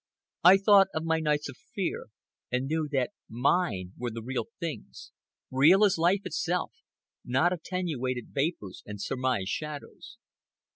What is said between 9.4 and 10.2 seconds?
shadows.